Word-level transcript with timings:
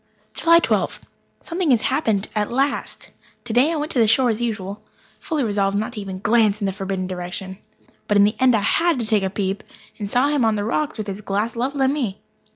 July 0.33 0.57
Twelfth. 0.57 1.05
Something 1.41 1.69
has 1.69 1.83
happened 1.83 2.27
at 2.33 2.51
last. 2.51 3.11
Today 3.43 3.71
I 3.71 3.75
went 3.75 3.91
to 3.91 3.99
the 3.99 4.07
shore 4.07 4.31
as 4.31 4.41
usual, 4.41 4.81
fully 5.19 5.43
resolved 5.43 5.77
not 5.77 5.95
even 5.95 6.15
to 6.15 6.21
glance 6.23 6.59
in 6.59 6.65
the 6.65 6.71
forbidden 6.71 7.05
direction. 7.05 7.59
But 8.07 8.17
in 8.17 8.23
the 8.23 8.35
end 8.39 8.55
I 8.55 8.61
had 8.61 8.97
to 8.97 9.05
take 9.05 9.21
a 9.21 9.29
peep, 9.29 9.63
and 9.99 10.09
saw 10.09 10.29
him 10.29 10.43
on 10.43 10.55
the 10.55 10.65
rocks 10.65 10.97
with 10.97 11.05
his 11.05 11.21
glass 11.21 11.55
levelled 11.55 11.83
at 11.83 11.91
me. 11.91 12.19